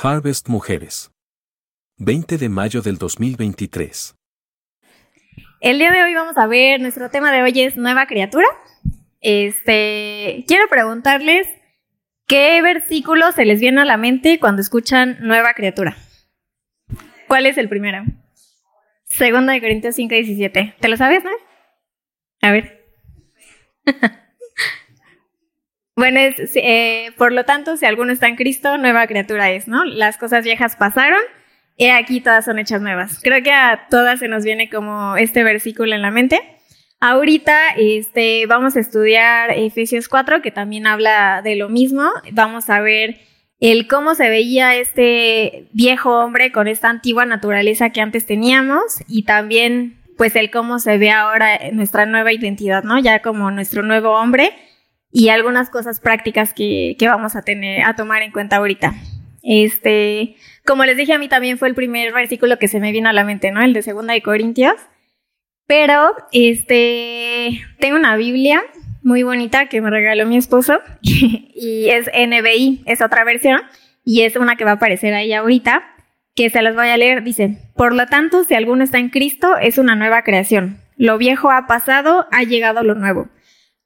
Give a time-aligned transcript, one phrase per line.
[0.00, 1.10] Harvest Mujeres.
[1.96, 4.14] 20 de mayo del 2023.
[5.60, 8.46] El día de hoy vamos a ver, nuestro tema de hoy es nueva criatura.
[9.20, 11.48] Este, quiero preguntarles
[12.28, 15.96] qué versículo se les viene a la mente cuando escuchan nueva criatura.
[17.26, 18.04] ¿Cuál es el primero?
[19.02, 20.76] Segunda de Corintios 5, 17.
[20.78, 21.32] ¿Te lo sabes, no?
[22.40, 22.84] A ver.
[25.98, 29.84] bueno, eh, por lo tanto, si alguno está en Cristo, nueva criatura es, ¿no?
[29.84, 31.18] Las cosas viejas pasaron
[31.76, 33.18] y aquí todas son hechas nuevas.
[33.20, 36.40] Creo que a todas se nos viene como este versículo en la mente.
[37.00, 42.08] Ahorita este, vamos a estudiar Efesios 4, que también habla de lo mismo.
[42.30, 43.18] Vamos a ver
[43.58, 49.24] el cómo se veía este viejo hombre con esta antigua naturaleza que antes teníamos y
[49.24, 53.00] también pues el cómo se ve ahora nuestra nueva identidad, ¿no?
[53.00, 54.52] Ya como nuestro nuevo hombre
[55.10, 58.94] y algunas cosas prácticas que, que vamos a tener, a tomar en cuenta ahorita.
[59.42, 63.08] Este, como les dije, a mí también fue el primer versículo que se me vino
[63.08, 63.62] a la mente, ¿no?
[63.62, 64.74] El de Segunda de Corintios.
[65.66, 68.62] Pero, este, tengo una Biblia
[69.02, 73.60] muy bonita que me regaló mi esposo y es NBI, es otra versión
[74.04, 75.82] y es una que va a aparecer ahí ahorita,
[76.34, 77.22] que se las voy a leer.
[77.22, 80.80] Dice, por lo tanto, si alguno está en Cristo, es una nueva creación.
[80.96, 83.28] Lo viejo ha pasado, ha llegado lo nuevo.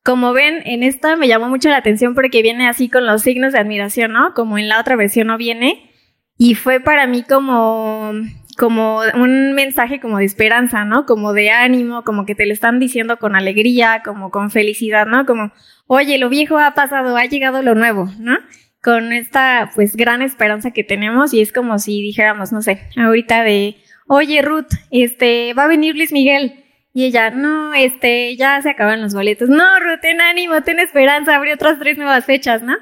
[0.05, 3.53] Como ven, en esta me llamó mucho la atención porque viene así con los signos
[3.53, 4.35] de admiración, ¿no?
[4.35, 5.91] Como en la otra versión no viene.
[6.37, 8.13] Y fue para mí como,
[8.59, 11.07] como un mensaje como de esperanza, ¿no?
[11.07, 15.25] Como de ánimo, como que te lo están diciendo con alegría, como con felicidad, ¿no?
[15.25, 15.53] Como,
[15.87, 18.39] oye, lo viejo ha pasado, ha llegado lo nuevo, ¿no?
[18.83, 23.45] Con esta, pues, gran esperanza que tenemos y es como si dijéramos, no sé, ahorita
[23.45, 23.77] de,
[24.09, 26.62] oye, Ruth, este, va a venir Luis Miguel
[26.95, 29.49] y ella, no, este, ya se acaban los boletos.
[29.49, 32.77] No, Ruth, ánimo, ten esperanza, abre otras tres nuevas fechas, ¿no?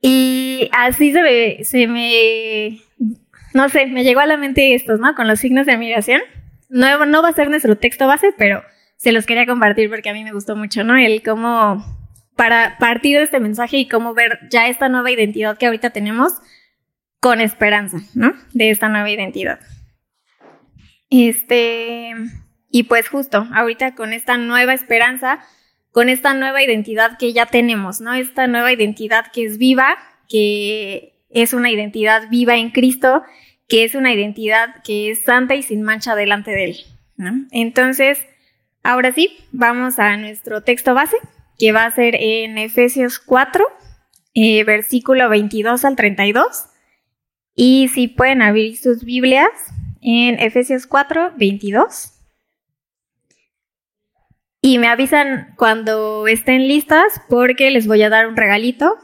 [0.00, 2.80] Y así se me, se me,
[3.52, 5.14] no sé, me llegó a la mente estos, ¿no?
[5.14, 6.22] Con los signos de admiración.
[6.70, 8.62] No, no va a ser nuestro texto base, pero
[8.96, 10.96] se los quería compartir porque a mí me gustó mucho, ¿no?
[10.96, 11.84] El cómo,
[12.36, 16.32] para partir de este mensaje y cómo ver ya esta nueva identidad que ahorita tenemos
[17.20, 18.32] con esperanza, ¿no?
[18.52, 19.60] De esta nueva identidad.
[21.10, 22.14] Este,
[22.74, 25.38] y pues justo, ahorita con esta nueva esperanza,
[25.92, 28.14] con esta nueva identidad que ya tenemos, ¿no?
[28.14, 29.96] Esta nueva identidad que es viva,
[30.28, 33.22] que es una identidad viva en Cristo,
[33.68, 36.76] que es una identidad que es santa y sin mancha delante de Él.
[37.16, 37.46] ¿no?
[37.52, 38.26] Entonces,
[38.82, 41.16] ahora sí, vamos a nuestro texto base,
[41.60, 43.64] que va a ser en Efesios 4,
[44.34, 46.66] eh, versículo 22 al 32.
[47.54, 49.52] Y si pueden abrir sus Biblias
[50.02, 52.13] en Efesios 4, 22.
[54.66, 58.96] Y me avisan cuando estén listas porque les voy a dar un regalito.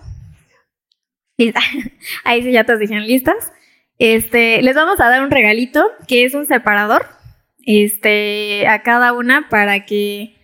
[2.25, 3.53] Ahí sí ya todos dijeron listas.
[3.99, 7.05] Este, les vamos a dar un regalito que es un separador.
[7.67, 10.35] Este, a cada una para que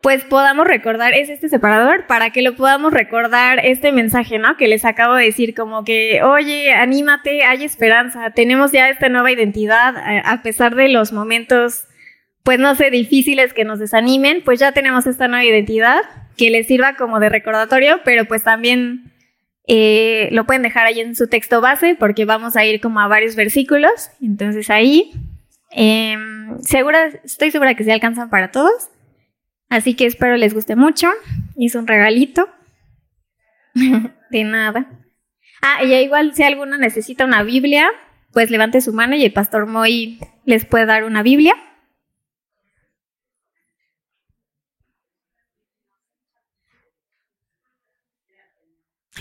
[0.00, 4.56] pues podamos recordar, es este separador, para que lo podamos recordar este mensaje, ¿no?
[4.56, 9.30] Que les acabo de decir, como que, oye, anímate, hay esperanza, tenemos ya esta nueva
[9.30, 11.89] identidad, a pesar de los momentos
[12.42, 16.00] pues no sé, difíciles que nos desanimen, pues ya tenemos esta nueva identidad
[16.36, 19.12] que les sirva como de recordatorio, pero pues también
[19.66, 23.08] eh, lo pueden dejar ahí en su texto base porque vamos a ir como a
[23.08, 24.10] varios versículos.
[24.20, 25.12] Entonces ahí,
[25.70, 28.88] em, segura, estoy segura que se alcanzan para todos.
[29.68, 31.08] Así que espero les guste mucho.
[31.56, 32.48] Hice un regalito.
[34.30, 34.88] de nada.
[35.62, 37.88] Ah, y igual si alguno necesita una Biblia,
[38.32, 41.54] pues levante su mano y el pastor Moy les puede dar una Biblia.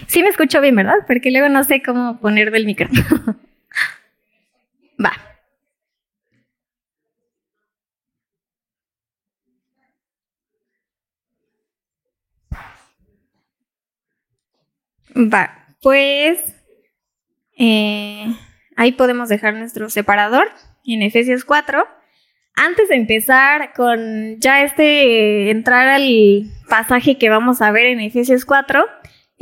[0.09, 1.05] Sí me escucho bien, ¿verdad?
[1.05, 3.35] Porque luego no sé cómo poner del micrófono.
[5.05, 5.13] Va.
[15.15, 16.39] Va, pues
[17.55, 18.33] eh,
[18.77, 20.49] ahí podemos dejar nuestro separador
[20.85, 21.87] en Efesios 4.
[22.55, 28.43] Antes de empezar con ya este, entrar al pasaje que vamos a ver en Efesios
[28.45, 28.83] 4,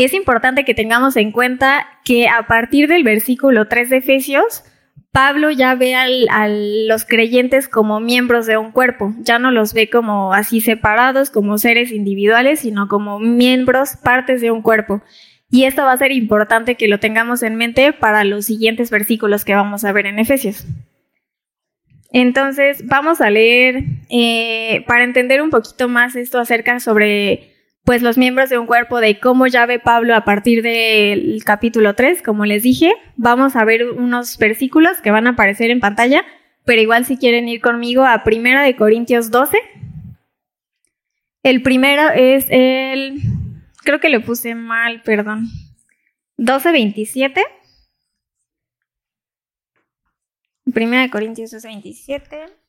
[0.06, 4.64] es importante que tengamos en cuenta que a partir del versículo 3 de Efesios,
[5.12, 9.90] Pablo ya ve a los creyentes como miembros de un cuerpo, ya no los ve
[9.90, 15.02] como así separados, como seres individuales, sino como miembros, partes de un cuerpo.
[15.50, 19.46] Y esto va a ser importante que lo tengamos en mente para los siguientes versículos
[19.46, 20.68] que vamos a ver en Efesios.
[22.12, 27.56] Entonces, vamos a leer, eh, para entender un poquito más esto acerca sobre
[27.88, 31.95] pues los miembros de un cuerpo de cómo ya ve Pablo a partir del capítulo
[31.95, 32.94] 3, como les dije.
[33.16, 36.25] Vamos a ver unos versículos que van a aparecer en pantalla,
[36.66, 39.57] pero igual si quieren ir conmigo a Primera de Corintios 12.
[41.44, 43.22] El primero es el,
[43.86, 45.45] creo que le puse mal, perdón,
[46.38, 47.42] 12.27.
[50.74, 52.67] Primera de Corintios 12.27.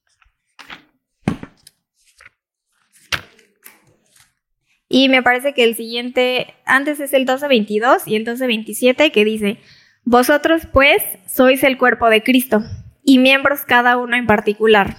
[4.89, 9.59] Y me parece que el siguiente, antes es el 12.22 y el 12.27 que dice,
[10.05, 12.63] vosotros pues sois el cuerpo de Cristo
[13.05, 14.97] y miembros cada uno en particular.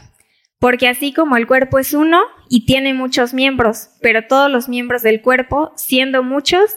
[0.59, 5.01] Porque así como el cuerpo es uno y tiene muchos miembros, pero todos los miembros
[5.01, 6.75] del cuerpo, siendo muchos,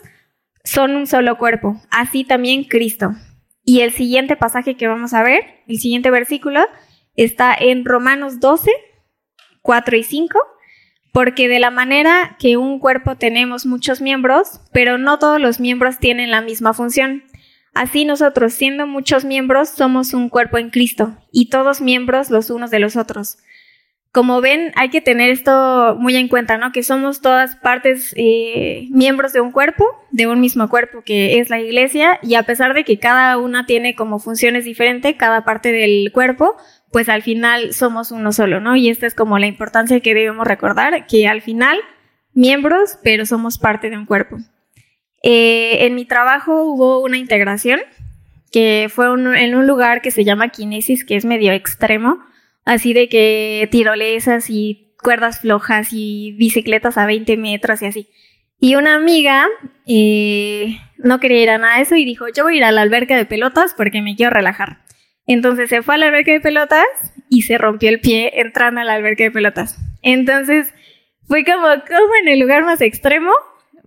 [0.65, 3.11] son un solo cuerpo, así también Cristo.
[3.65, 6.61] Y el siguiente pasaje que vamos a ver, el siguiente versículo,
[7.17, 8.71] está en Romanos 12,
[9.63, 10.39] 4 y 5
[11.13, 15.99] porque de la manera que un cuerpo tenemos muchos miembros, pero no todos los miembros
[15.99, 17.25] tienen la misma función.
[17.75, 22.71] Así nosotros, siendo muchos miembros, somos un cuerpo en Cristo, y todos miembros los unos
[22.71, 23.39] de los otros.
[24.11, 26.71] Como ven, hay que tener esto muy en cuenta, ¿no?
[26.73, 31.49] Que somos todas partes, eh, miembros de un cuerpo, de un mismo cuerpo que es
[31.49, 35.73] la iglesia, y a pesar de que cada una tiene como funciones diferentes, cada parte
[35.73, 36.57] del cuerpo,
[36.93, 38.77] pues al final somos uno solo, ¿no?
[38.77, 41.79] Y esta es como la importancia que debemos recordar, que al final,
[42.35, 44.37] miembros, pero somos parte de un cuerpo.
[45.23, 47.81] Eh, en mi trabajo hubo una integración
[48.51, 52.19] que fue en un lugar que se llama Kinesis, que es medio extremo,
[52.67, 58.09] así de que tirolesas y cuerdas flojas y bicicletas a 20 metros y así.
[58.61, 59.49] Y una amiga
[59.87, 62.73] eh, no quería ir a nada de eso y dijo, yo voy a ir a
[62.73, 64.83] la alberca de pelotas porque me quiero relajar.
[65.33, 66.87] Entonces se fue a la alberca de pelotas
[67.29, 69.79] y se rompió el pie entrando a la alberca de pelotas.
[70.03, 70.75] Entonces
[71.27, 73.33] fue como, como en el lugar más extremo,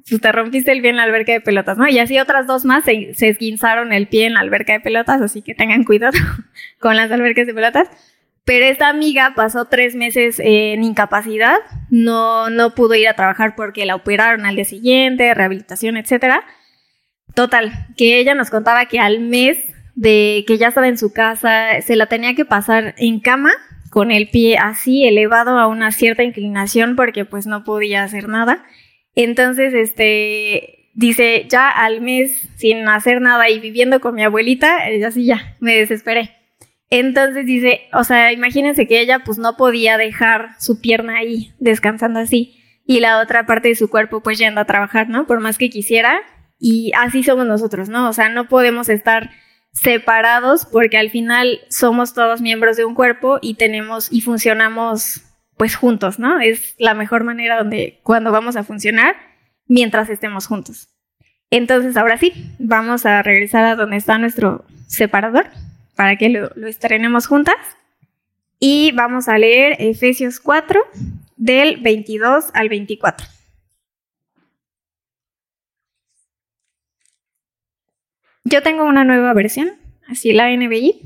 [0.09, 1.87] pues te rompiste el pie en la alberca de pelotas, ¿no?
[1.87, 5.43] Y así otras dos más se, esguinzaron el pie en la alberca de pelotas, así
[5.43, 6.17] que tengan cuidado
[6.79, 7.89] con las albercas de pelotas.
[8.43, 11.57] Pero esta amiga pasó tres meses en incapacidad,
[11.89, 16.43] no, no pudo ir a trabajar porque la operaron al día siguiente, rehabilitación, etc.
[17.33, 21.81] Total, que ella nos contaba que al mes de que ya estaba en su casa,
[21.81, 23.51] se la tenía que pasar en cama
[23.89, 28.65] con el pie así elevado a una cierta inclinación porque pues no podía hacer nada.
[29.15, 35.03] Entonces, este, dice, ya al mes sin hacer nada y viviendo con mi abuelita, eh,
[35.05, 36.31] así ya, me desesperé.
[36.89, 42.19] Entonces dice, o sea, imagínense que ella pues no podía dejar su pierna ahí descansando
[42.19, 45.25] así y la otra parte de su cuerpo pues yendo a trabajar, ¿no?
[45.25, 46.21] Por más que quisiera.
[46.59, 48.07] Y así somos nosotros, ¿no?
[48.07, 49.31] O sea, no podemos estar
[49.75, 55.21] separados porque al final somos todos miembros de un cuerpo y tenemos y funcionamos
[55.57, 56.39] pues juntos, ¿no?
[56.39, 59.15] Es la mejor manera donde cuando vamos a funcionar
[59.67, 60.89] mientras estemos juntos.
[61.51, 65.47] Entonces ahora sí, vamos a regresar a donde está nuestro separador
[65.95, 67.55] para que lo, lo estrenemos juntas
[68.59, 70.81] y vamos a leer Efesios 4
[71.35, 73.34] del 22 al 24.
[78.47, 79.71] Yo tengo una nueva versión,
[80.07, 81.01] así la NBI,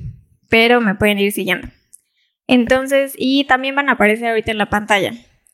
[0.49, 1.69] pero me pueden ir siguiendo.
[2.47, 5.13] Entonces, y también van a aparecer ahorita en la pantalla,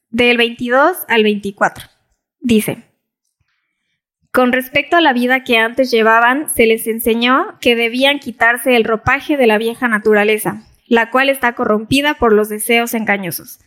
[0.10, 1.86] del 22 al 24.
[2.40, 2.84] Dice,
[4.32, 8.84] con respecto a la vida que antes llevaban, se les enseñó que debían quitarse el
[8.84, 13.60] ropaje de la vieja naturaleza, la cual está corrompida por los deseos engañosos,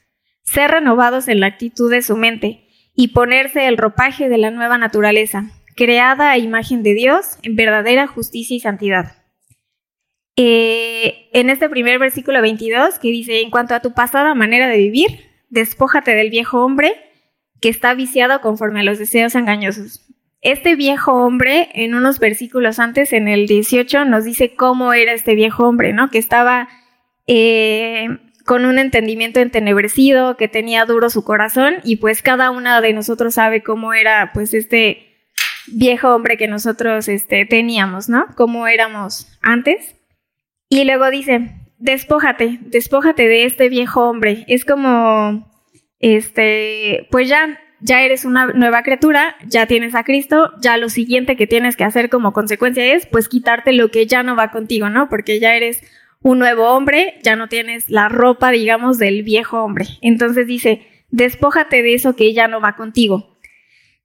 [0.43, 4.77] ser renovados en la actitud de su mente y ponerse el ropaje de la nueva
[4.77, 9.13] naturaleza, creada a imagen de Dios en verdadera justicia y santidad.
[10.35, 14.77] Eh, en este primer versículo 22 que dice, en cuanto a tu pasada manera de
[14.77, 15.21] vivir,
[15.51, 16.97] despójate del viejo hombre
[17.61, 20.05] que está viciado conforme a los deseos engañosos.
[20.41, 25.37] Este viejo hombre, en unos versículos antes, en el 18, nos dice cómo era este
[25.37, 26.11] viejo hombre, ¿no?
[26.11, 26.69] Que estaba
[27.29, 28.09] eh,
[28.45, 33.35] con un entendimiento entenebrecido, que tenía duro su corazón, y pues cada una de nosotros
[33.35, 35.08] sabe cómo era, pues, este
[35.73, 38.27] viejo hombre que nosotros este, teníamos, ¿no?
[38.37, 39.95] Como éramos antes.
[40.69, 44.45] Y luego dice, despójate, despójate de este viejo hombre.
[44.49, 45.51] Es como,
[45.99, 51.37] este, pues ya, ya eres una nueva criatura, ya tienes a Cristo, ya lo siguiente
[51.37, 54.91] que tienes que hacer como consecuencia es, pues quitarte lo que ya no va contigo,
[54.91, 55.09] ¿no?
[55.09, 55.83] Porque ya eres
[56.21, 59.87] un nuevo hombre, ya no tienes la ropa, digamos, del viejo hombre.
[60.03, 63.38] Entonces dice, despójate de eso que ya no va contigo.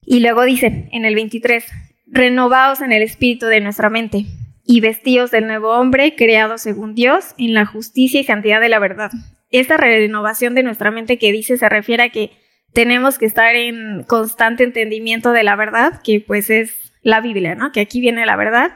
[0.06, 1.66] Y luego dice en el 23,
[2.08, 4.26] renovaos en el espíritu de nuestra mente
[4.66, 8.80] y vestíos del nuevo hombre creado según Dios en la justicia y santidad de la
[8.80, 9.12] verdad.
[9.50, 12.32] Esta renovación de nuestra mente que dice se refiere a que
[12.74, 17.72] tenemos que estar en constante entendimiento de la verdad, que pues es la Biblia, ¿no?
[17.72, 18.72] Que aquí viene la verdad,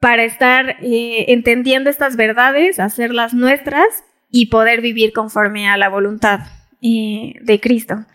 [0.00, 3.86] para estar eh, entendiendo estas verdades, hacerlas nuestras
[4.30, 6.40] y poder vivir conforme a la voluntad
[6.82, 8.06] eh, de Cristo.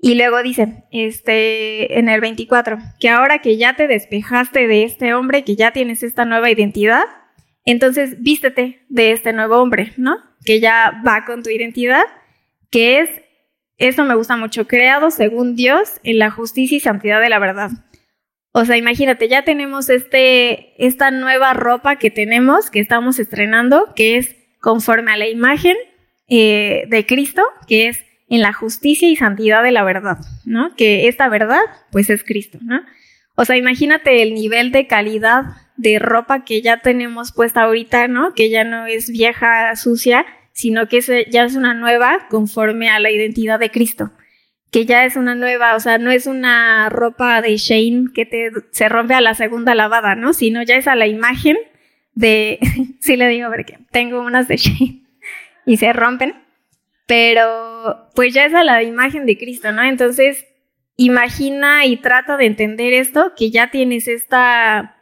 [0.00, 5.12] Y luego dice, este, en el 24, que ahora que ya te despejaste de este
[5.14, 7.04] hombre, que ya tienes esta nueva identidad,
[7.64, 10.16] entonces vístete de este nuevo hombre, ¿no?
[10.44, 12.04] Que ya va con tu identidad,
[12.70, 13.10] que es
[13.78, 17.70] eso me gusta mucho, creado según Dios en la justicia y santidad de la verdad.
[18.50, 24.16] O sea, imagínate, ya tenemos este, esta nueva ropa que tenemos, que estamos estrenando, que
[24.16, 25.76] es conforme a la imagen
[26.26, 30.74] eh, de Cristo, que es en la justicia y santidad de la verdad, ¿no?
[30.76, 32.82] Que esta verdad, pues es Cristo, ¿no?
[33.34, 35.44] O sea, imagínate el nivel de calidad
[35.76, 38.34] de ropa que ya tenemos puesta ahorita, ¿no?
[38.34, 43.12] Que ya no es vieja, sucia, sino que ya es una nueva conforme a la
[43.12, 44.10] identidad de Cristo,
[44.72, 48.50] que ya es una nueva, o sea, no es una ropa de Shane que te,
[48.72, 50.32] se rompe a la segunda lavada, ¿no?
[50.32, 51.56] Sino ya es a la imagen
[52.14, 52.58] de,
[53.00, 55.02] sí le digo porque tengo unas de Shane
[55.64, 56.34] y se rompen,
[57.08, 59.82] pero pues ya es a la imagen de Cristo, ¿no?
[59.82, 60.44] Entonces,
[60.96, 64.94] imagina y trata de entender esto, que ya tienes esta,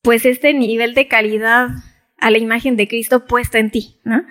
[0.00, 1.68] pues este nivel de calidad
[2.16, 4.24] a la imagen de Cristo puesta en ti, ¿no?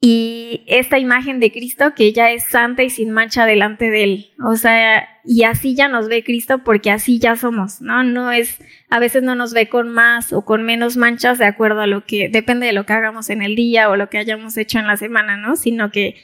[0.00, 4.30] y esta imagen de Cristo que ya es santa y sin mancha delante de él.
[4.44, 8.04] O sea, y así ya nos ve Cristo porque así ya somos, ¿no?
[8.04, 8.58] No es,
[8.90, 12.04] a veces no nos ve con más o con menos manchas de acuerdo a lo
[12.06, 14.86] que, depende de lo que hagamos en el día o lo que hayamos hecho en
[14.86, 15.56] la semana, ¿no?
[15.56, 16.14] Sino que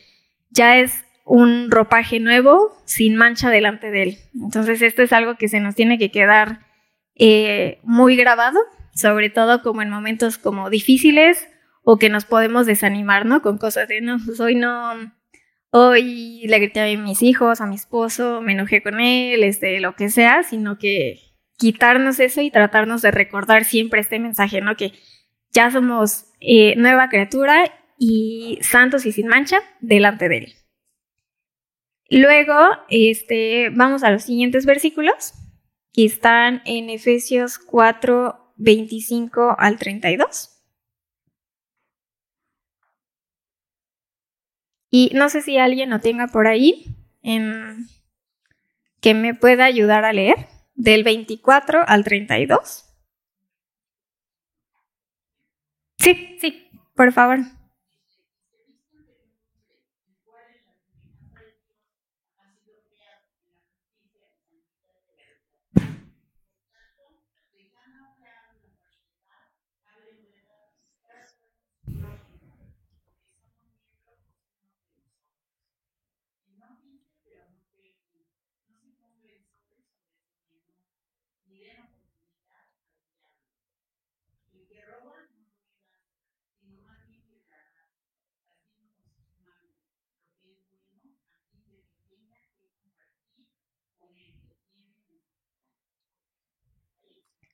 [0.54, 4.18] ya es un ropaje nuevo sin mancha delante de él.
[4.34, 6.60] Entonces esto es algo que se nos tiene que quedar
[7.16, 8.58] eh, muy grabado,
[8.94, 11.48] sobre todo como en momentos como difíciles
[11.82, 13.42] o que nos podemos desanimar, ¿no?
[13.42, 14.92] Con cosas de, no, pues hoy no,
[15.70, 19.94] hoy le grité a mis hijos, a mi esposo, me enojé con él, este, lo
[19.94, 21.20] que sea, sino que
[21.58, 24.76] quitarnos eso y tratarnos de recordar siempre este mensaje, ¿no?
[24.76, 24.92] Que
[25.52, 30.54] ya somos eh, nueva criatura y santos y sin mancha delante de él.
[32.10, 32.54] Luego,
[32.90, 35.32] este, vamos a los siguientes versículos,
[35.92, 40.50] que están en Efesios 4, 25 al 32.
[44.90, 46.94] Y no sé si alguien lo tenga por ahí
[49.00, 52.84] que me pueda ayudar a leer del 24 al 32.
[55.98, 57.40] Sí, sí, por favor.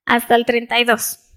[0.06, 1.29] Hasta el 32.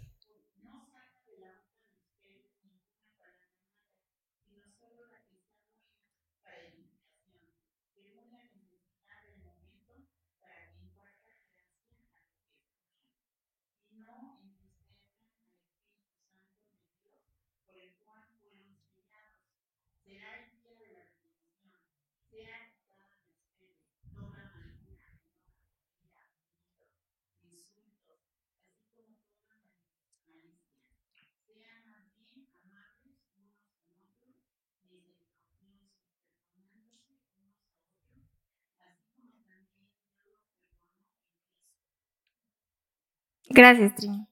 [43.54, 44.28] Gracias, Trini.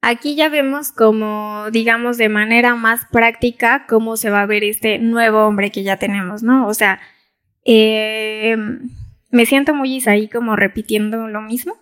[0.00, 4.98] Aquí ya vemos como, digamos, de manera más práctica cómo se va a ver este
[4.98, 6.68] nuevo hombre que ya tenemos, ¿no?
[6.68, 7.00] O sea,
[7.64, 8.56] eh,
[9.30, 11.74] me siento muy ahí como repitiendo lo mismo,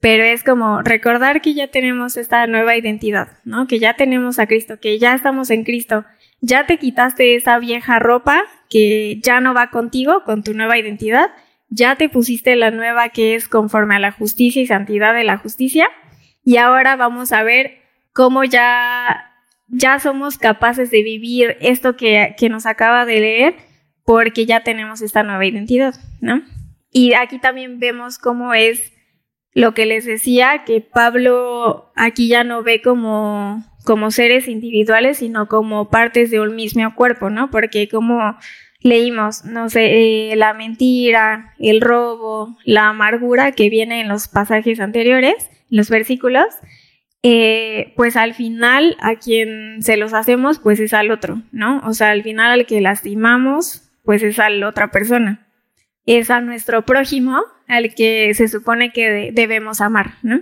[0.00, 3.66] pero es como recordar que ya tenemos esta nueva identidad, ¿no?
[3.66, 6.04] Que ya tenemos a Cristo, que ya estamos en Cristo,
[6.40, 11.30] ya te quitaste esa vieja ropa que ya no va contigo, con tu nueva identidad,
[11.68, 15.36] ya te pusiste la nueva que es conforme a la justicia y santidad de la
[15.36, 15.88] justicia
[16.48, 17.76] y ahora vamos a ver
[18.14, 19.34] cómo ya,
[19.66, 23.54] ya somos capaces de vivir esto que, que nos acaba de leer
[24.02, 26.40] porque ya tenemos esta nueva identidad, ¿no?
[26.90, 28.94] Y aquí también vemos cómo es
[29.52, 35.48] lo que les decía, que Pablo aquí ya no ve como, como seres individuales, sino
[35.48, 37.50] como partes de un mismo cuerpo, ¿no?
[37.50, 38.38] Porque como
[38.80, 44.80] leímos, no sé, eh, la mentira, el robo, la amargura que viene en los pasajes
[44.80, 46.46] anteriores, los versículos,
[47.22, 51.80] eh, pues al final a quien se los hacemos, pues es al otro, ¿no?
[51.84, 55.46] O sea, al final al que lastimamos, pues es a la otra persona.
[56.06, 60.40] Es a nuestro prójimo al que se supone que debemos amar, ¿no?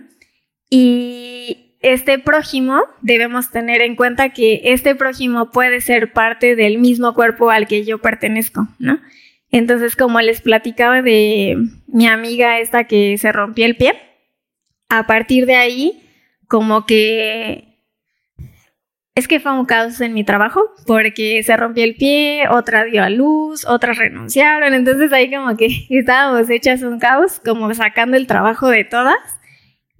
[0.70, 7.14] Y este prójimo debemos tener en cuenta que este prójimo puede ser parte del mismo
[7.14, 9.00] cuerpo al que yo pertenezco, ¿no?
[9.50, 11.56] Entonces, como les platicaba de
[11.86, 13.94] mi amiga esta que se rompió el pie,
[14.88, 16.02] a partir de ahí
[16.48, 17.76] como que
[19.14, 23.02] es que fue un caos en mi trabajo porque se rompió el pie, otra dio
[23.02, 28.26] a luz, otras renunciaron, entonces ahí como que estábamos hechas un caos, como sacando el
[28.26, 29.16] trabajo de todas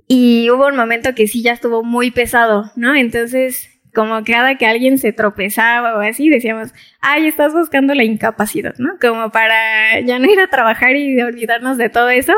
[0.06, 2.94] y hubo un momento que sí ya estuvo muy pesado, ¿no?
[2.94, 8.74] Entonces como cada que alguien se tropezaba o así, decíamos, ay, estás buscando la incapacidad,
[8.76, 8.98] ¿no?
[9.00, 12.34] Como para ya no ir a trabajar y olvidarnos de todo eso.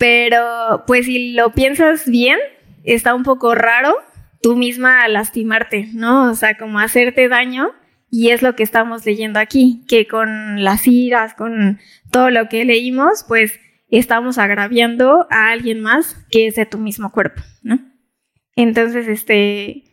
[0.00, 2.38] Pero pues si lo piensas bien,
[2.84, 3.94] está un poco raro
[4.40, 6.30] tú misma lastimarte, ¿no?
[6.30, 7.72] O sea, como hacerte daño.
[8.10, 11.78] Y es lo que estamos leyendo aquí, que con las iras, con
[12.10, 17.12] todo lo que leímos, pues estamos agraviando a alguien más que es de tu mismo
[17.12, 17.78] cuerpo, ¿no?
[18.56, 19.84] Entonces, este,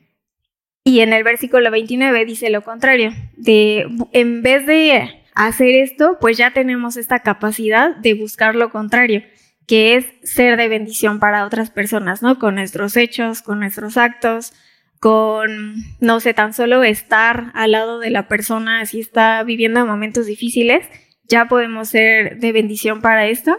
[0.85, 6.37] y en el versículo 29 dice lo contrario, de en vez de hacer esto, pues
[6.37, 9.21] ya tenemos esta capacidad de buscar lo contrario
[9.67, 12.39] que es ser de bendición para otras personas, ¿no?
[12.39, 14.53] Con nuestros hechos, con nuestros actos,
[14.99, 20.25] con, no sé, tan solo estar al lado de la persona si está viviendo momentos
[20.25, 20.87] difíciles,
[21.25, 23.57] ya podemos ser de bendición para esto.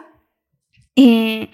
[0.97, 1.51] Eh,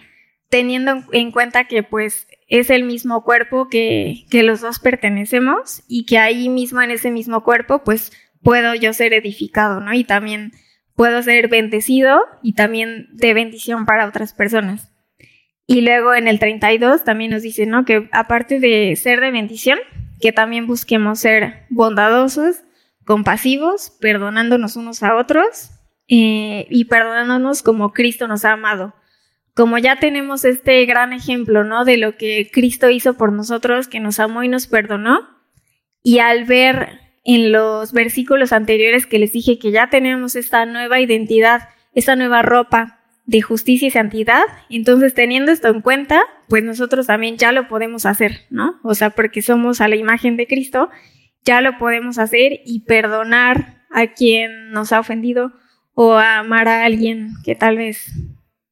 [0.48, 6.06] teniendo en cuenta que pues es el mismo cuerpo que, que los dos pertenecemos y
[6.06, 9.92] que ahí mismo en ese mismo cuerpo pues puedo yo ser edificado, ¿no?
[9.92, 10.52] Y también
[10.94, 14.92] puedo ser bendecido y también de bendición para otras personas.
[15.66, 17.84] Y luego en el 32 también nos dice, ¿no?
[17.84, 19.78] Que aparte de ser de bendición,
[20.20, 22.56] que también busquemos ser bondadosos,
[23.04, 25.70] compasivos, perdonándonos unos a otros
[26.08, 28.94] eh, y perdonándonos como Cristo nos ha amado.
[29.54, 31.84] Como ya tenemos este gran ejemplo, ¿no?
[31.84, 35.20] De lo que Cristo hizo por nosotros, que nos amó y nos perdonó.
[36.02, 41.00] Y al ver en los versículos anteriores que les dije que ya tenemos esta nueva
[41.00, 47.06] identidad, esta nueva ropa de justicia y santidad, entonces teniendo esto en cuenta, pues nosotros
[47.06, 48.78] también ya lo podemos hacer, ¿no?
[48.82, 50.90] O sea, porque somos a la imagen de Cristo,
[51.42, 55.52] ya lo podemos hacer y perdonar a quien nos ha ofendido
[55.94, 58.12] o amar a alguien que tal vez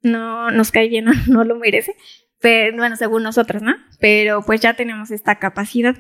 [0.02, 1.94] no nos cae bien o no lo merece,
[2.40, 3.74] pero bueno, según nosotros, ¿no?
[4.00, 5.96] Pero pues ya tenemos esta capacidad.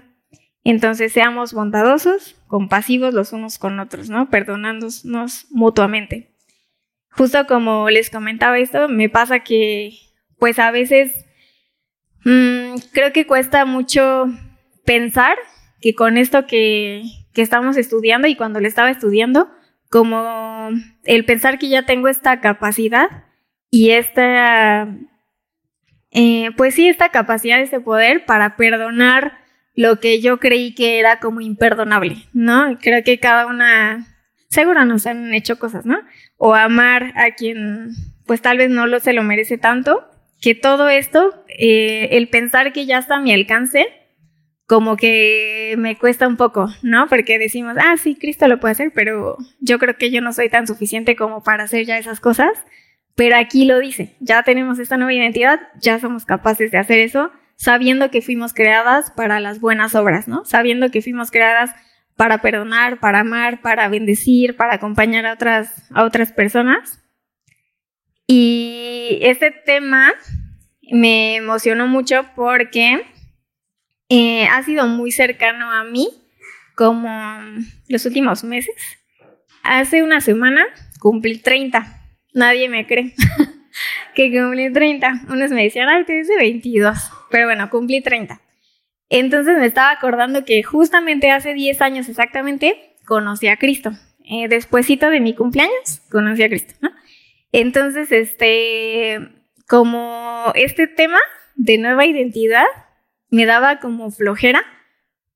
[0.64, 4.30] Entonces seamos bondadosos, compasivos los unos con otros, ¿no?
[4.30, 6.30] Perdonándonos mutuamente.
[7.10, 9.92] Justo como les comentaba esto, me pasa que
[10.38, 11.26] pues a veces
[12.24, 14.26] mmm, creo que cuesta mucho
[14.84, 15.36] pensar
[15.80, 19.50] que con esto que, que estamos estudiando y cuando le estaba estudiando,
[19.90, 20.70] como
[21.04, 23.24] el pensar que ya tengo esta capacidad
[23.70, 24.88] y esta,
[26.10, 29.41] eh, pues sí, esta capacidad, este poder para perdonar
[29.74, 32.78] lo que yo creí que era como imperdonable, ¿no?
[32.80, 34.06] Creo que cada una,
[34.48, 35.98] seguro nos han hecho cosas, ¿no?
[36.36, 37.92] O amar a quien
[38.26, 40.08] pues tal vez no lo, se lo merece tanto,
[40.40, 43.86] que todo esto, eh, el pensar que ya está a mi alcance,
[44.66, 47.08] como que me cuesta un poco, ¿no?
[47.08, 50.48] Porque decimos, ah, sí, Cristo lo puede hacer, pero yo creo que yo no soy
[50.48, 52.52] tan suficiente como para hacer ya esas cosas.
[53.14, 57.30] Pero aquí lo dice, ya tenemos esta nueva identidad, ya somos capaces de hacer eso
[57.56, 60.44] sabiendo que fuimos creadas para las buenas obras, ¿no?
[60.44, 61.70] Sabiendo que fuimos creadas
[62.16, 67.00] para perdonar, para amar, para bendecir, para acompañar a otras, a otras personas.
[68.26, 70.12] Y este tema
[70.90, 73.04] me emocionó mucho porque
[74.08, 76.08] eh, ha sido muy cercano a mí
[76.74, 77.10] como
[77.88, 78.74] los últimos meses.
[79.62, 80.64] Hace una semana
[80.98, 82.00] cumplí 30.
[82.34, 83.14] Nadie me cree.
[84.14, 85.26] que cumplí 30.
[85.28, 87.11] Unos me decían, ay, te dice 22.
[87.32, 88.40] Pero bueno, cumplí 30.
[89.08, 93.90] Entonces me estaba acordando que justamente hace 10 años exactamente conocí a Cristo.
[94.24, 96.74] Eh, de mi cumpleaños, conocí a Cristo.
[97.50, 99.18] Entonces, este,
[99.66, 101.18] como este tema
[101.56, 102.64] de nueva identidad
[103.28, 104.62] me daba como flojera,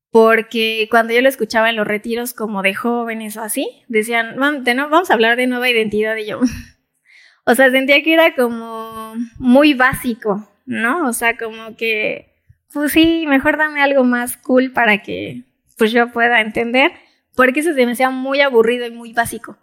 [0.09, 5.09] porque cuando yo lo escuchaba en los retiros como de jóvenes o así, decían, vamos
[5.09, 6.39] a hablar de nueva identidad y yo,
[7.45, 11.07] o sea, sentía que era como muy básico, ¿no?
[11.07, 12.35] O sea, como que,
[12.71, 15.43] pues sí, mejor dame algo más cool para que
[15.77, 16.91] pues yo pueda entender,
[17.35, 19.57] porque eso se me hacía muy aburrido y muy básico.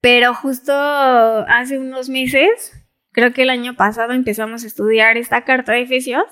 [0.00, 2.72] Pero justo hace unos meses,
[3.12, 6.26] creo que el año pasado empezamos a estudiar esta carta de Efesios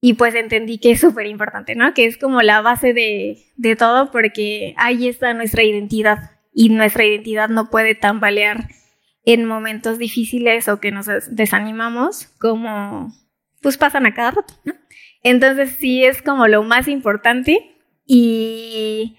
[0.00, 1.94] y pues entendí que es súper importante, ¿no?
[1.94, 7.04] Que es como la base de, de todo porque ahí está nuestra identidad y nuestra
[7.04, 8.68] identidad no puede tambalear
[9.24, 13.14] en momentos difíciles o que nos desanimamos como
[13.60, 14.74] pues pasan a cada rato, ¿no?
[15.22, 19.16] Entonces sí es como lo más importante y,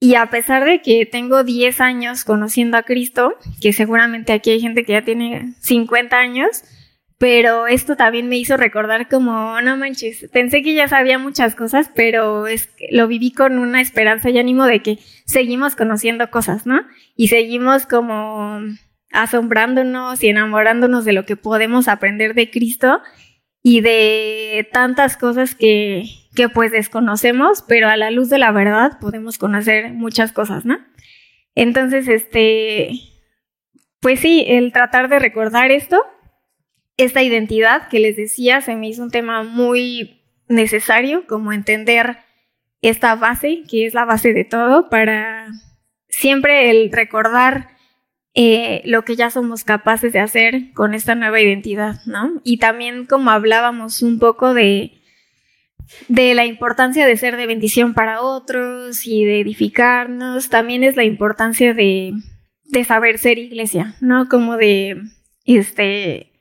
[0.00, 4.60] y a pesar de que tengo 10 años conociendo a Cristo, que seguramente aquí hay
[4.60, 6.64] gente que ya tiene 50 años,
[7.16, 11.88] pero esto también me hizo recordar como, no manches, pensé que ya sabía muchas cosas,
[11.94, 16.80] pero es lo viví con una esperanza y ánimo de que seguimos conociendo cosas, ¿no?
[17.14, 18.60] Y seguimos como
[19.14, 23.00] asombrándonos y enamorándonos de lo que podemos aprender de Cristo
[23.62, 28.98] y de tantas cosas que, que pues desconocemos, pero a la luz de la verdad
[29.00, 30.78] podemos conocer muchas cosas, ¿no?
[31.54, 32.90] Entonces, este,
[34.00, 36.02] pues sí, el tratar de recordar esto,
[36.96, 42.18] esta identidad que les decía, se me hizo un tema muy necesario, como entender
[42.82, 45.46] esta base, que es la base de todo, para
[46.08, 47.73] siempre el recordar
[48.34, 52.40] eh, lo que ya somos capaces de hacer con esta nueva identidad, ¿no?
[52.42, 55.00] Y también como hablábamos un poco de,
[56.08, 61.04] de la importancia de ser de bendición para otros y de edificarnos, también es la
[61.04, 62.12] importancia de,
[62.64, 64.28] de saber ser iglesia, ¿no?
[64.28, 65.00] Como de,
[65.44, 66.32] este,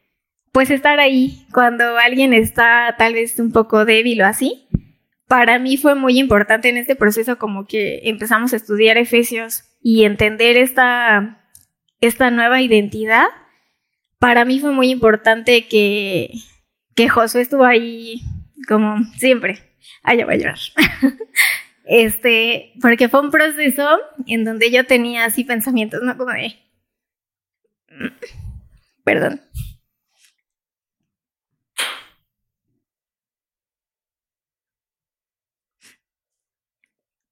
[0.52, 4.68] pues estar ahí cuando alguien está tal vez un poco débil o así.
[5.28, 10.06] Para mí fue muy importante en este proceso como que empezamos a estudiar Efesios y
[10.06, 11.43] entender esta
[12.08, 13.28] esta nueva identidad,
[14.20, 16.32] para mí fue muy importante que,
[16.96, 18.22] que Josué estuvo ahí
[18.68, 19.60] como siempre.
[20.04, 20.60] Allá va a llorar.
[21.86, 26.18] este, porque fue un proceso en donde yo tenía así pensamientos, ¿no?
[26.18, 26.56] Como de...
[29.06, 29.42] Perdón.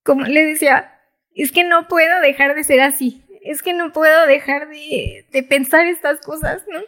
[0.03, 0.99] Como le decía,
[1.35, 5.87] es que no puedo dejar de ser así es que no puedo dejar de, pensar
[5.87, 6.79] estas cosas, ¿no?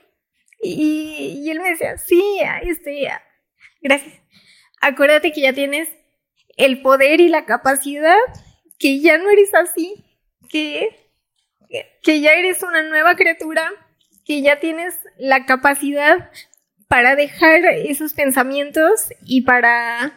[0.61, 3.09] Y, él me decía, sí, este,
[3.81, 4.13] gracias.
[4.79, 5.89] Acuérdate que ya tienes
[6.55, 8.17] el poder y la capacidad,
[8.79, 10.05] que ya no eres así,
[10.49, 11.11] que,
[12.01, 13.71] que ya eres una nueva criatura,
[14.25, 16.31] que ya tienes la capacidad
[16.87, 20.13] para dejar esos pensamientos y para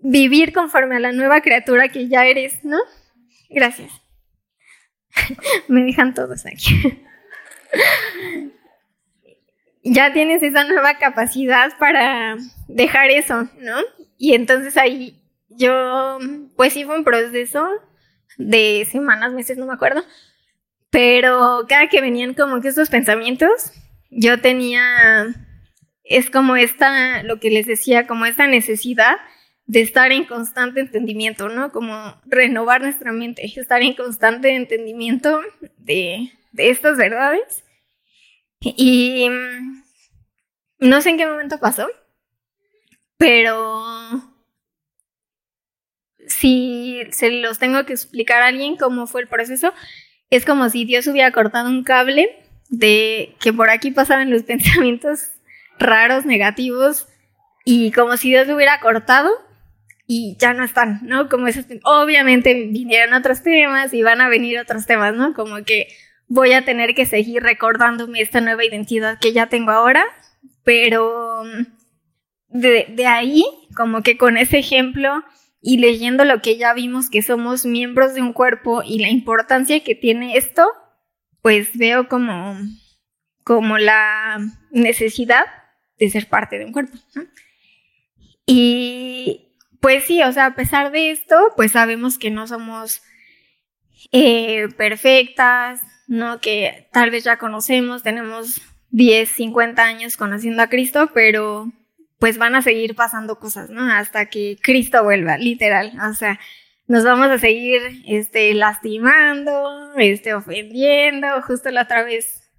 [0.00, 2.78] vivir conforme a la nueva criatura que ya eres, ¿no?
[3.48, 4.05] Gracias.
[5.68, 7.02] Me dejan todos aquí.
[9.82, 12.36] ya tienes esa nueva capacidad para
[12.68, 13.76] dejar eso, ¿no?
[14.18, 16.18] Y entonces ahí yo,
[16.56, 17.68] pues sí un proceso
[18.36, 20.04] de semanas, meses, no me acuerdo,
[20.90, 23.72] pero cada que venían como que estos pensamientos,
[24.10, 25.26] yo tenía,
[26.04, 29.16] es como esta, lo que les decía, como esta necesidad
[29.66, 31.72] de estar en constante entendimiento, ¿no?
[31.72, 35.40] Como renovar nuestra mente, estar en constante entendimiento
[35.78, 37.64] de, estas verdades.
[38.60, 39.82] Y mm,
[40.78, 41.88] no sé en qué momento pasó,
[43.18, 43.84] pero
[46.28, 49.74] si se los tengo que explicar a alguien cómo fue el proceso,
[50.30, 52.36] es como si Dios hubiera cortado un cable
[52.68, 55.32] de que por aquí pasaban los pensamientos
[55.78, 57.08] raros, negativos,
[57.64, 59.45] y como si Dios lo hubiera cortado
[60.06, 61.28] y ya no están, ¿no?
[61.28, 65.34] Como esos, obviamente vinieron otros temas y van a venir otros temas, ¿no?
[65.34, 65.88] Como que
[66.28, 70.04] voy a tener que seguir recordándome esta nueva identidad que ya tengo ahora,
[70.64, 73.44] pero mm, de, de ahí,
[73.76, 75.24] como que con ese ejemplo
[75.60, 79.82] y leyendo lo que ya vimos que somos miembros de un cuerpo y la importancia
[79.82, 80.64] que tiene esto,
[81.42, 82.56] pues veo como,
[83.42, 84.38] como la
[84.70, 85.44] necesidad
[85.98, 86.96] de ser parte de un cuerpo.
[87.14, 87.24] ¿no?
[88.46, 89.45] Y,
[89.80, 93.02] pues sí, o sea, a pesar de esto, pues sabemos que no somos
[94.12, 96.40] eh, perfectas, ¿no?
[96.40, 101.72] Que tal vez ya conocemos, tenemos 10, 50 años conociendo a Cristo, pero
[102.18, 103.82] pues van a seguir pasando cosas, ¿no?
[103.92, 105.92] Hasta que Cristo vuelva, literal.
[106.08, 106.38] O sea,
[106.86, 111.42] nos vamos a seguir este, lastimando, este, ofendiendo.
[111.42, 112.50] Justo la otra vez,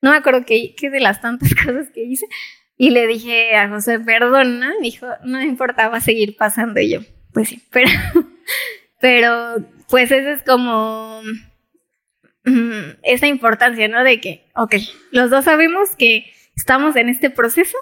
[0.00, 2.26] no me acuerdo qué, qué de las tantas cosas que hice,
[2.84, 7.00] y le dije a José, perdona, dijo, no me importaba seguir pasando y yo,
[7.32, 7.88] pues sí, pero,
[9.00, 9.56] pero
[9.88, 11.22] pues eso es como
[12.44, 14.04] mm, esa importancia, ¿no?
[14.04, 14.74] De que, ok,
[15.12, 17.78] los dos sabemos que estamos en este proceso,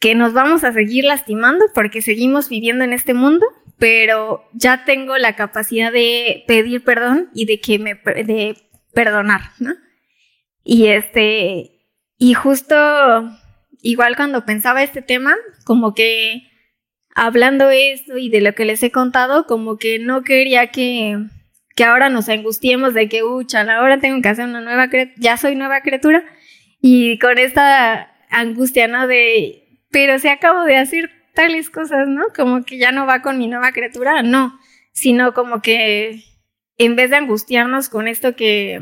[0.00, 3.46] que nos vamos a seguir lastimando porque seguimos viviendo en este mundo,
[3.78, 8.56] pero ya tengo la capacidad de pedir perdón y de que me de
[8.92, 9.74] perdonar, ¿no?
[10.64, 11.86] Y este,
[12.18, 13.38] y justo
[13.82, 16.48] igual cuando pensaba este tema, como que
[17.14, 21.18] hablando esto y de lo que les he contado, como que no quería que,
[21.76, 25.56] que ahora nos angustiemos de que, ucha, ahora tengo que hacer una nueva ya soy
[25.56, 26.24] nueva criatura,
[26.80, 29.06] y con esta angustia, ¿no?
[29.06, 32.24] De, pero si acabo de hacer tales cosas, ¿no?
[32.34, 34.58] Como que ya no va con mi nueva criatura, no,
[34.92, 36.24] sino como que
[36.78, 38.80] en vez de angustiarnos con esto que,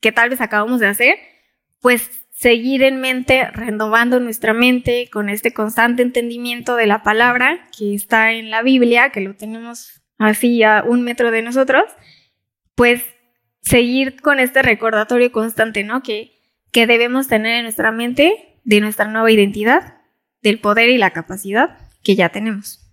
[0.00, 1.14] que tal vez acabamos de hacer,
[1.80, 7.94] pues seguir en mente, renovando nuestra mente con este constante entendimiento de la palabra que
[7.94, 11.84] está en la Biblia, que lo tenemos así a un metro de nosotros,
[12.74, 13.02] pues
[13.60, 16.02] seguir con este recordatorio constante, ¿no?
[16.02, 16.32] Que,
[16.72, 19.98] que debemos tener en nuestra mente de nuestra nueva identidad,
[20.40, 22.90] del poder y la capacidad que ya tenemos.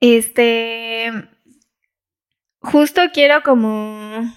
[0.00, 1.12] Este,
[2.58, 4.34] justo quiero como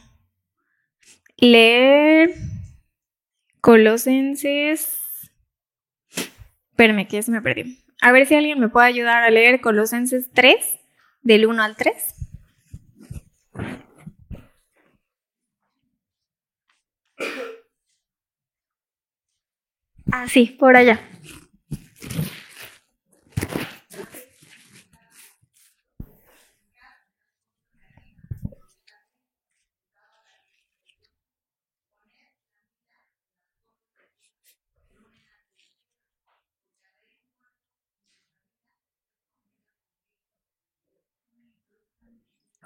[1.38, 2.36] leer
[3.66, 5.02] Colosenses.
[6.70, 7.84] Espérame, que se me perdí.
[8.00, 10.56] A ver si alguien me puede ayudar a leer Colosenses 3,
[11.24, 12.14] del 1 al 3.
[20.12, 21.00] Ah, sí, por allá.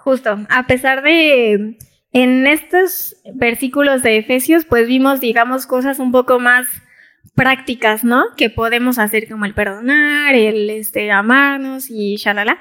[0.02, 1.76] Justo, a pesar de
[2.12, 6.66] en estos versículos de Efesios, pues vimos, digamos, cosas un poco más
[7.34, 8.24] prácticas, ¿no?
[8.36, 12.58] Que podemos hacer como el perdonar, el este, amarnos y shalala.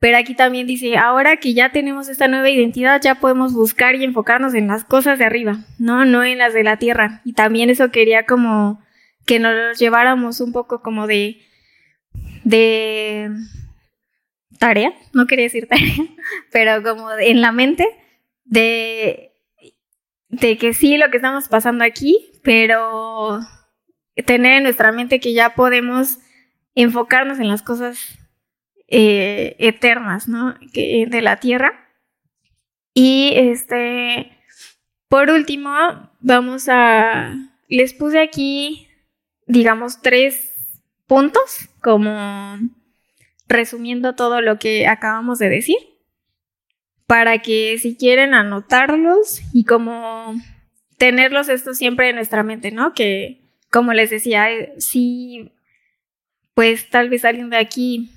[0.00, 4.04] Pero aquí también dice, ahora que ya tenemos esta nueva identidad, ya podemos buscar y
[4.04, 6.04] enfocarnos en las cosas de arriba, ¿no?
[6.04, 7.20] No en las de la tierra.
[7.24, 8.80] Y también eso quería como
[9.26, 11.38] que nos lleváramos un poco como de,
[12.44, 13.30] de
[14.58, 15.94] tarea, no quería decir tarea,
[16.52, 17.86] pero como en la mente
[18.44, 19.32] de,
[20.28, 23.40] de que sí lo que estamos pasando aquí, pero
[24.26, 26.18] tener en nuestra mente que ya podemos
[26.74, 28.18] enfocarnos en las cosas
[28.88, 30.54] eh, eternas, ¿no?
[30.72, 31.72] Que, de la tierra.
[32.94, 34.32] Y este,
[35.08, 35.70] por último,
[36.20, 37.34] vamos a,
[37.68, 38.88] les puse aquí,
[39.46, 40.54] digamos, tres
[41.06, 42.58] puntos como
[43.48, 45.78] resumiendo todo lo que acabamos de decir,
[47.06, 50.34] para que si quieren anotarlos y como
[50.98, 52.92] tenerlos esto siempre en nuestra mente, ¿no?
[52.92, 55.52] Que, como les decía, eh, si
[56.54, 58.10] pues tal vez alguien de aquí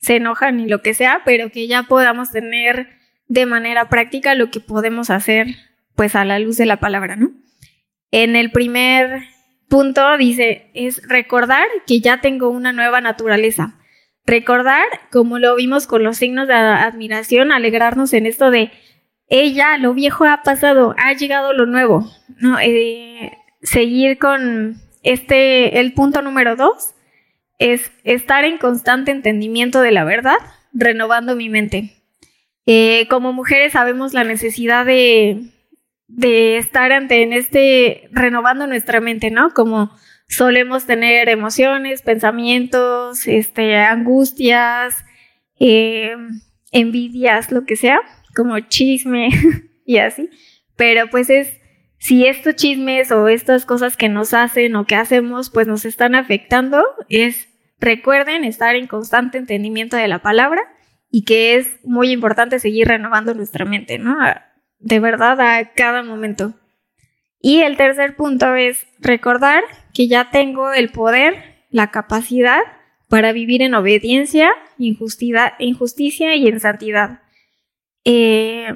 [0.00, 2.88] se enoja ni lo que sea, pero que ya podamos tener
[3.28, 5.46] de manera práctica lo que podemos hacer
[5.94, 7.30] pues a la luz de la palabra, ¿no?
[8.10, 9.22] En el primer
[9.68, 13.78] punto dice, es recordar que ya tengo una nueva naturaleza.
[14.26, 18.70] Recordar, como lo vimos con los signos de admiración, alegrarnos en esto de,
[19.28, 22.58] ella, lo viejo ha pasado, ha llegado lo nuevo, ¿no?
[22.60, 23.32] Eh,
[23.62, 26.94] seguir con este, el punto número dos,
[27.58, 30.36] es estar en constante entendimiento de la verdad,
[30.72, 32.02] renovando mi mente.
[32.66, 35.50] Eh, como mujeres sabemos la necesidad de,
[36.08, 39.50] de estar ante en este, renovando nuestra mente, ¿no?
[39.50, 39.90] Como
[40.28, 45.04] solemos tener emociones, pensamientos, este, angustias,
[45.58, 46.16] eh,
[46.72, 48.00] envidias, lo que sea,
[48.34, 49.28] como chisme
[49.84, 50.30] y así.
[50.76, 51.60] Pero pues es,
[51.98, 56.14] si estos chismes o estas cosas que nos hacen o que hacemos, pues nos están
[56.14, 60.62] afectando, es, recuerden estar en constante entendimiento de la palabra
[61.10, 64.16] y que es muy importante seguir renovando nuestra mente, ¿no?
[64.80, 66.54] De verdad, a cada momento.
[67.40, 69.62] Y el tercer punto es recordar
[69.94, 72.60] que ya tengo el poder, la capacidad
[73.08, 77.22] para vivir en obediencia, injusticia y en santidad.
[78.04, 78.66] Eh,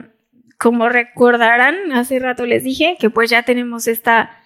[0.58, 4.42] como recordarán, hace rato les dije que pues ya tenemos esta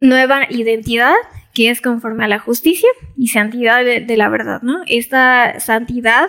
[0.00, 1.14] nueva identidad
[1.52, 4.82] que es conforme a la justicia y santidad de, de, la verdad, ¿no?
[4.86, 6.28] Esta santidad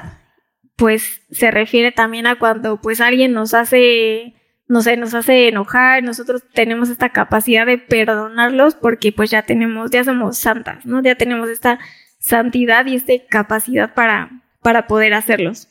[0.76, 4.34] pues se refiere también a cuando pues alguien nos hace
[4.72, 9.92] no sé, nos hace enojar, nosotros tenemos esta capacidad de perdonarlos porque pues ya tenemos,
[9.92, 11.04] ya somos santas, ¿no?
[11.04, 11.78] Ya tenemos esta
[12.20, 14.32] santidad y esta capacidad para,
[14.62, 15.68] para poder hacerlos.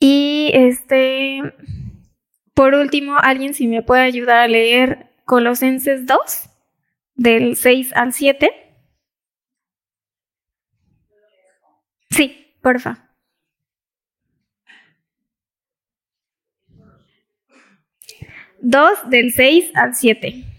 [0.00, 1.54] Y este,
[2.52, 6.50] por último, alguien si me puede ayudar a leer Colosenses 2,
[7.14, 8.50] del 6 al 7.
[12.10, 13.03] Sí, porfa.
[18.64, 20.53] 2 del 6 al 7.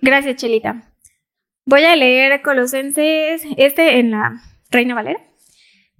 [0.00, 0.94] Gracias, Chelita.
[1.64, 5.20] Voy a leer Colosenses, este en la Reina Valera.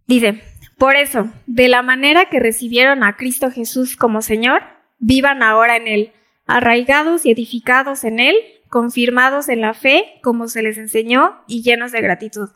[0.06, 0.42] Dice,
[0.78, 4.62] por eso, de la manera que recibieron a Cristo Jesús como Señor,
[4.98, 6.12] vivan ahora en Él,
[6.46, 8.36] arraigados y edificados en Él,
[8.68, 12.50] confirmados en la fe, como se les enseñó, y llenos de gratitud.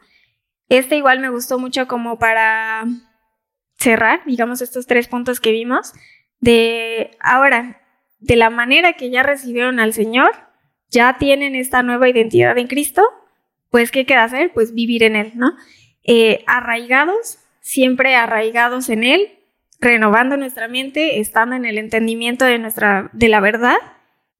[0.68, 2.84] Este igual me gustó mucho como para
[3.76, 5.92] cerrar, digamos, estos tres puntos que vimos,
[6.40, 7.82] de ahora,
[8.20, 10.30] de la manera que ya recibieron al Señor,
[10.90, 13.02] ya tienen esta nueva identidad en Cristo,
[13.70, 14.52] pues ¿qué queda hacer?
[14.52, 15.54] Pues vivir en Él, ¿no?
[16.04, 19.38] Eh, arraigados, siempre arraigados en Él,
[19.80, 23.76] renovando nuestra mente, estando en el entendimiento de, nuestra, de la verdad,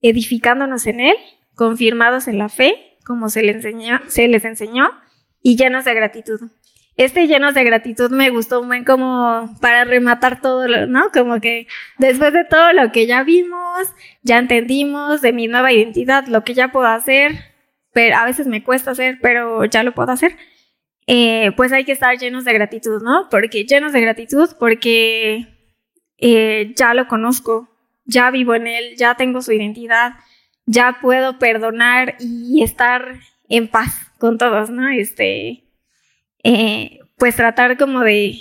[0.01, 1.15] edificándonos en Él,
[1.55, 4.91] confirmados en la fe, como se les enseñó,
[5.41, 6.39] y llenos de gratitud.
[6.95, 11.09] Este llenos de gratitud me gustó muy como para rematar todo, ¿no?
[11.11, 13.89] Como que después de todo lo que ya vimos,
[14.21, 17.31] ya entendimos de mi nueva identidad, lo que ya puedo hacer,
[17.93, 20.37] pero a veces me cuesta hacer, pero ya lo puedo hacer.
[21.07, 23.27] Eh, pues hay que estar llenos de gratitud, ¿no?
[23.29, 25.47] Porque llenos de gratitud, porque
[26.17, 27.69] eh, ya lo conozco,
[28.05, 30.13] ya vivo en él, ya tengo su identidad,
[30.65, 34.89] ya puedo perdonar y estar en paz con todos, ¿no?
[34.89, 35.65] Este,
[36.43, 38.35] eh, pues tratar como de,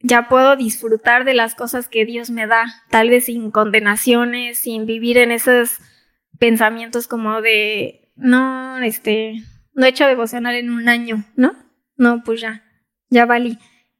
[0.00, 4.86] ya puedo disfrutar de las cosas que Dios me da, tal vez sin condenaciones, sin
[4.86, 5.78] vivir en esos
[6.38, 9.42] pensamientos como de, no, este,
[9.74, 11.52] no he hecho devocional en un año, ¿no?
[12.00, 12.62] No, pues ya,
[13.10, 13.58] ya valí.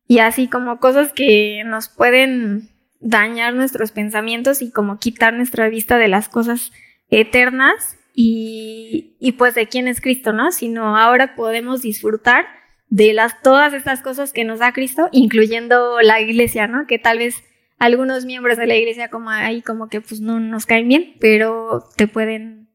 [0.08, 5.98] Y así como cosas que nos pueden dañar nuestros pensamientos y como quitar nuestra vista
[5.98, 6.72] de las cosas
[7.10, 10.50] eternas y, pues de quién es Cristo, ¿no?
[10.50, 12.46] Sino ahora podemos disfrutar
[12.88, 16.86] de las, todas estas cosas que nos da Cristo, incluyendo la iglesia, ¿no?
[16.86, 17.44] Que tal vez
[17.78, 21.84] algunos miembros de la iglesia como ahí como que pues no nos caen bien, pero
[21.98, 22.70] te pueden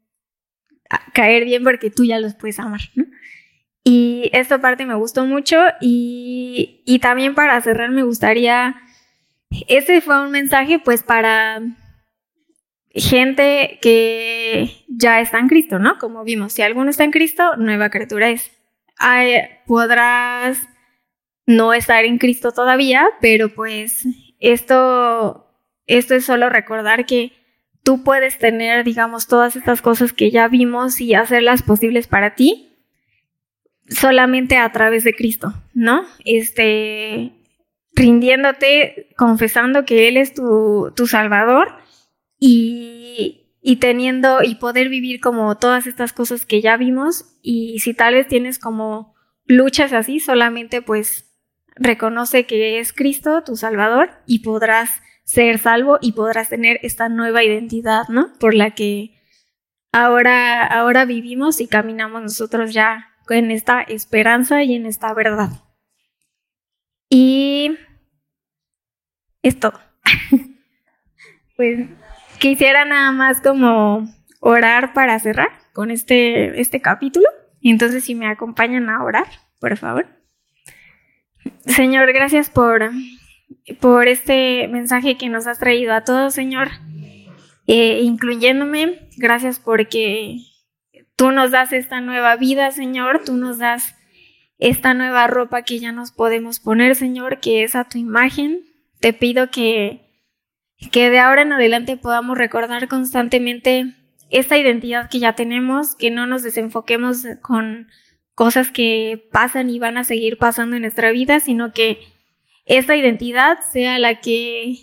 [1.13, 3.05] caer bien porque tú ya los puedes amar, ¿no?
[3.87, 8.75] Y esta parte me gustó mucho y, y también para cerrar me gustaría,
[9.67, 11.61] ese fue un mensaje pues para
[12.95, 15.99] gente que ya está en Cristo, ¿no?
[15.99, 18.51] Como vimos, si alguno está en Cristo, nueva criatura es.
[19.67, 20.57] podrás
[21.45, 24.03] no estar en Cristo todavía, pero pues
[24.39, 25.47] esto,
[25.85, 27.33] esto es solo recordar que
[27.83, 32.64] tú puedes tener, digamos, todas estas cosas que ya vimos y hacerlas posibles para ti
[33.87, 36.03] solamente a través de Cristo, ¿no?
[36.23, 37.31] Este,
[37.93, 41.69] rindiéndote, confesando que Él es tu, tu Salvador
[42.39, 48.13] y, teniendo y poder vivir como todas estas cosas que ya vimos y si tal
[48.13, 51.31] vez tienes como luchas así, solamente pues
[51.75, 57.43] reconoce que es Cristo tu Salvador y podrás ser salvo y podrás tener esta nueva
[57.43, 58.31] identidad, ¿no?
[58.39, 59.19] Por la que
[59.91, 65.49] ahora, ahora vivimos y caminamos nosotros ya en esta esperanza y en esta verdad.
[67.09, 67.77] Y
[69.41, 69.79] es todo.
[71.57, 71.87] pues
[72.39, 74.07] quisiera nada más como
[74.39, 77.27] orar para cerrar con este, este capítulo.
[77.61, 79.25] Entonces, si me acompañan a orar,
[79.59, 80.07] por favor.
[81.65, 82.91] Señor, gracias por,
[83.79, 86.69] por este mensaje que nos has traído a todos, Señor,
[87.67, 89.09] eh, incluyéndome.
[89.17, 90.37] Gracias porque
[91.15, 93.23] tú nos das esta nueva vida, Señor.
[93.25, 93.95] Tú nos das
[94.57, 98.61] esta nueva ropa que ya nos podemos poner, Señor, que es a tu imagen.
[98.99, 100.05] Te pido que
[100.91, 103.93] que de ahora en adelante podamos recordar constantemente
[104.29, 107.87] esta identidad que ya tenemos, que no nos desenfoquemos con
[108.33, 111.99] cosas que pasan y van a seguir pasando en nuestra vida, sino que
[112.65, 114.77] esta identidad sea la que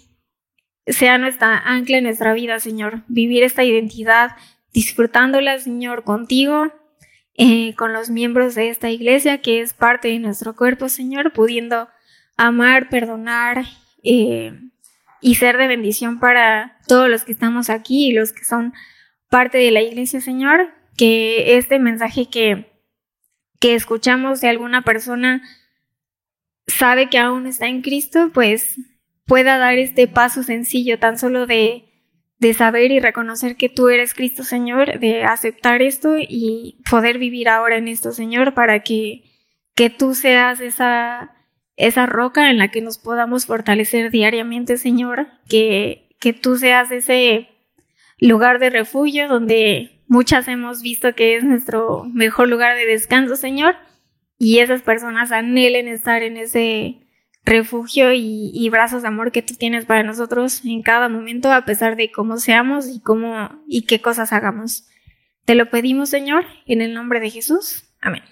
[0.87, 3.03] sea nuestra ancla en nuestra vida, Señor.
[3.09, 4.31] Vivir esta identidad
[4.73, 6.73] disfrutándola, Señor, contigo
[7.35, 11.89] eh, con los miembros de esta iglesia, que es parte de nuestro cuerpo, Señor, pudiendo
[12.37, 13.65] amar, perdonar
[14.03, 14.53] eh,
[15.21, 18.75] y ser de bendición para todos los que estamos aquí y los que son
[19.31, 22.71] parte de la iglesia, Señor, que este mensaje que,
[23.61, 25.43] que escuchamos de alguna persona
[26.67, 28.77] sabe que aún está en Cristo, pues
[29.25, 31.92] pueda dar este paso sencillo tan solo de,
[32.43, 37.49] de saber y reconocer que tú eres Cristo Señor, de aceptar esto y poder vivir
[37.49, 39.23] ahora en esto, Señor, para que,
[39.77, 41.37] que tú seas esa,
[41.77, 47.49] esa roca en la que nos podamos fortalecer diariamente, Señor, que, que tú seas ese
[48.19, 53.77] lugar de refugio donde muchas hemos visto que es nuestro mejor lugar de descanso, Señor,
[54.37, 57.02] y esas personas anhelen estar en ese
[57.45, 61.97] refugio y, brazos de amor que tú tienes para nosotros en cada momento, a pesar
[61.97, 64.89] de cómo seamos y cómo y qué cosas hagamos.
[65.45, 67.85] Te lo pedimos, Señor, en el nombre de Jesús.
[68.01, 68.23] Amén.